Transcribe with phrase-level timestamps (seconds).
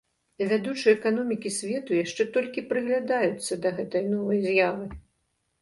[0.51, 4.85] Вядучыя эканомікі свету яшчэ толькі прыглядаюцца да гэтай новай з'явы.